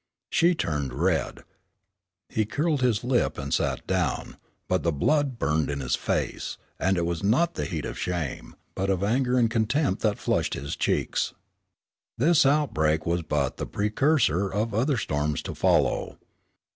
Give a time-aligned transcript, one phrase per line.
[0.31, 1.43] She turned red.
[2.27, 6.97] He curled his lip and sat down, but the blood burned in his face, and
[6.97, 10.75] it was not the heat of shame, but of anger and contempt that flushed his
[10.75, 11.35] cheeks.
[12.17, 16.17] This outbreak was but the precursor of other storms to follow.